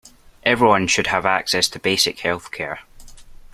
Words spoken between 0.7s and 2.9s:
should have access to basic health-care.